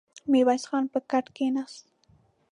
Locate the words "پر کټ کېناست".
0.91-1.83